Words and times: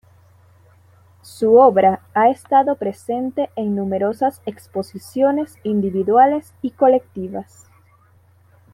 Su 1.21 1.57
obra 1.59 2.01
ha 2.15 2.29
estado 2.31 2.75
presente 2.75 3.51
en 3.55 3.75
numerosas 3.75 4.41
exposiciones 4.47 5.59
individuales 5.61 6.55
y 6.63 6.71
colectivas. 6.71 7.67